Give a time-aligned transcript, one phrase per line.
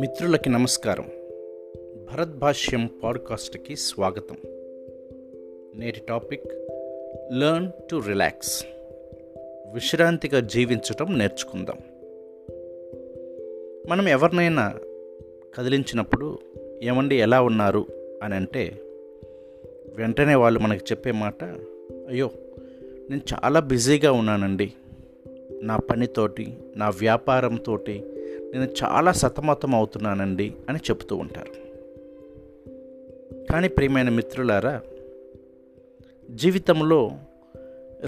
[0.00, 1.04] మిత్రులకి నమస్కారం.
[2.12, 4.36] భరత్ భాష్యం పాడ్కాస్ట్కి స్వాగతం.
[5.74, 6.46] నేటి టాపిక్
[7.32, 8.66] లర్న్ టు రిలాక్స్.
[9.74, 11.78] విశ్రాంతిగా జీవించటం నేర్చుకుందాం.
[13.88, 14.74] మనం ఎవరినైనా
[15.54, 16.38] కదిలించినప్పుడు
[16.82, 17.86] ఏమండి ఎలా ఉన్నారు
[18.22, 18.80] అని అంటే
[19.94, 21.44] వెంటనే వాళ్ళు మనకి చెప్పే మాట
[22.08, 22.30] అయ్యో
[23.10, 24.72] నేను చాలా బిజీగా ఉన్నానండి.
[25.64, 31.64] నా పనితోటి నా వ్యాపారంతో నేను చాలా సతమతం అవుతున్నానండి అని చెబుతూ ఉంటారు.
[33.52, 34.80] కానీ ప్రియమైన మిత్రులారా
[36.30, 37.10] జీవితంలో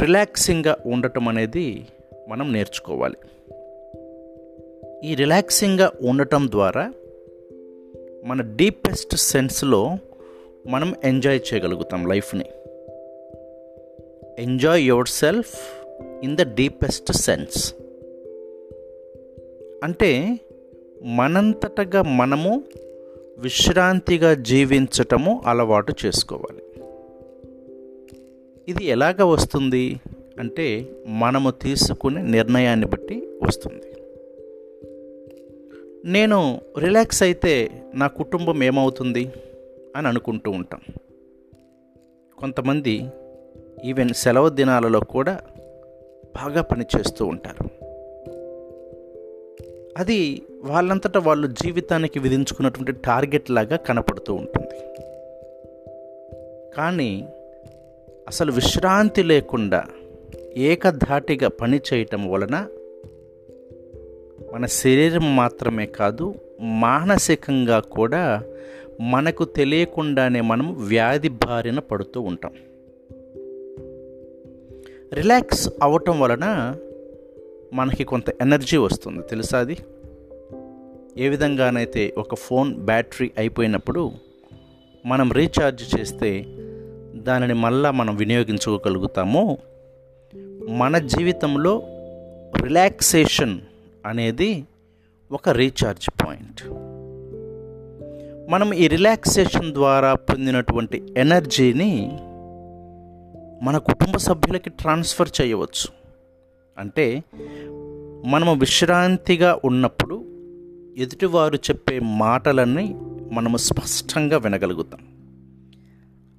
[0.00, 1.86] రిలాక్సింగ్గా ఉండటం అనేది
[2.28, 3.16] మనం నేర్చుకోవాలి.
[5.04, 6.92] ఈ రిలాక్సింగ్గా ఉండటం ద్వారా
[8.24, 9.98] మన డీపెస్ట్ సెన్స్లో
[10.66, 12.44] మనం ఎంజాయ్ చేయగలుగుతాం లైఫ్ని.
[14.38, 15.81] Enjoy yourself
[16.22, 17.74] in the deepest sense
[19.84, 20.40] అంటే
[21.02, 22.64] మనంతటగా మనము
[23.38, 26.62] విశ్రాంతిగా జీవించటము అలవాటు చేసుకోవాలి.
[28.68, 30.00] ఇది ఎలాగ వస్తుంది?
[30.38, 33.96] అంటే మనము తీసుకునే నిర్ణయాన్ని బట్టి వస్తుంది.
[36.04, 39.32] నేను రిలాక్స్ అయితే నా కుటుంబం ఏమవుతుంది?
[39.96, 40.80] అని అనుకుంటూ ఉంటాం.
[42.38, 43.06] కొంతమంది
[43.84, 45.42] ఈవెన్ సెలవు దినాలలో కూడా
[46.36, 47.64] బాగా పనిచేస్తూ ఉంటారు.
[49.98, 54.96] అది వాళ్ళంతటా వాళ్ళు జీవితానికి విధించుకున్నటువంటి టార్గెట్ లాగా కనపడుతూ ఉంటుంది.
[56.76, 57.28] కానీ
[58.28, 59.84] అసలు విశ్రాంతి లేకుండా
[60.56, 62.66] ఏకధాటిగా పని చేయటం వలన
[64.54, 68.42] మన శరీరం మాత్రమే కాదు మానసికంగా కూడా
[69.00, 72.52] మనకు తెలియకుండానే మనం వ్యాధి బారిన పడుతూ ఉంటాం.
[75.12, 76.76] రిలాక్స్ అవ్వటం వలన
[77.72, 79.22] మనకి కొంత ఎనర్జీ వస్తుంది.
[79.22, 79.76] తెలుసా అది?
[81.18, 84.12] ఏ విధంగానైతే ఒక ఫోన్ బ్యాటరీ అయిపోయినప్పుడు
[85.06, 86.44] మనం రీఛార్జ్ చేస్తే
[87.14, 89.58] దానిని మళ్ళా మనం వినియోగించుకోగలుగుతామో
[90.68, 91.82] మన జీవితంలో
[92.62, 93.60] రిలాక్సేషన్
[94.06, 94.64] అనేది
[95.32, 96.62] ఒక రీఛార్జ్ పాయింట్.
[98.50, 102.18] మనం ఈ రిలాక్సేషన్ ద్వారా పొందినటువంటి ఎనర్జీని
[103.62, 105.88] మన కుటుంబ సభ్యులకి ట్రాన్స్ఫర్ చేయవచ్చు.
[106.78, 107.22] అంటే
[108.24, 110.24] మనము విశ్రాంతిగా ఉన్నప్పుడు
[110.98, 112.96] ఎదుటివారు చెప్పే మాటలన్నీ
[113.32, 115.00] మనము స్పష్టంగా వినగలుగుతాం.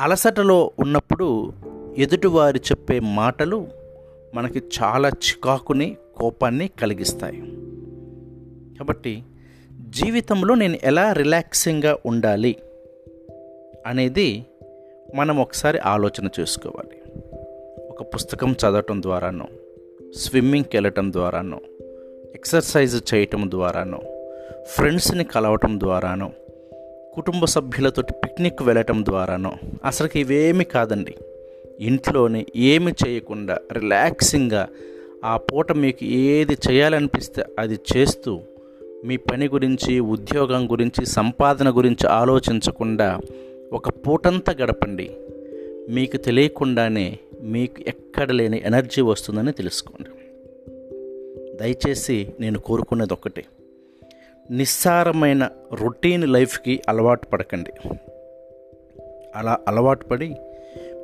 [0.00, 1.52] అలసటలో ఉన్నప్పుడు
[1.98, 3.68] ఎదుటివారు చెప్పే మాటలు
[4.34, 7.40] మనకి చాలా చికాకుని కోపాన్ని కలిగిస్తాయి.
[8.78, 9.22] కాబట్టి
[9.88, 12.56] జీవితంలో నేను ఎలా రిలాక్సింగ్గా ఉండాలి
[13.86, 14.46] అనేది
[15.14, 17.00] మనం ఒకసారి ఆలోచన చేసుకోవాలి.
[18.00, 19.44] ఒక పుస్తకం చదవటం ద్వారానో
[20.16, 21.60] స్విమ్మింగ్కి వెళ్ళటం ద్వారానో
[22.34, 24.00] ఎక్సర్సైజ్ చేయటం ద్వారానో
[24.66, 26.30] ఫ్రెండ్స్ని కలవటం ద్వారానో
[27.14, 29.52] కుటుంబ సభ్యులతో పిక్నిక్ వెళ్ళటం ద్వారానో
[29.84, 31.14] అసలుకి ఇవేమి కాదండి.
[31.80, 34.68] ఇంట్లోనే ఏమి చేయకుండా రిలాక్సింగ్గా
[35.24, 38.40] ఆ పూట మీకు ఏది చేయాలనిపిస్తే అది చేస్తూ
[39.04, 43.20] మీ పని గురించి ఉద్యోగం గురించి సంపాదన గురించి ఆలోచించకుండా
[43.72, 45.10] ఒక పూటంతా గడపండి.
[45.90, 50.10] మీకు తెలియకుండానే మీకు ఎక్కడ లేని ఎనర్జీ వస్తుందని తెలుసుకోండి.
[51.56, 53.44] దయచేసి నేను కోరుకునేది ఒకటి.
[54.50, 57.72] నిస్సారమైన రొటీన్ లైఫ్కి అలవాటు పడకండి.
[59.36, 60.36] అలా అలవాటు పడి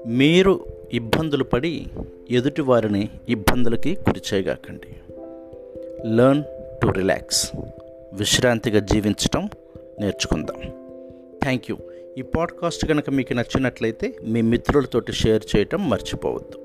[0.06, 1.86] మీరు ఇబ్బందులు పడి
[2.30, 5.16] ఎదుటి వారిని ఇబ్బందులకి గురిచేయగాకండి
[6.16, 6.44] లర్న్
[6.82, 7.52] టు రిలాక్స్
[8.12, 9.48] విశ్రాంతిగా జీవించటం
[10.00, 10.60] నేర్చుకుందాం.
[11.42, 11.76] థ్యాంక్ యూ
[12.18, 16.58] ఈ పాడ్కాస్ట్ కనుక మీకు నచ్చినట్లయితే మీ మిత్రులతోటి షేర్ చేయటం మర్చిపోవద్దు.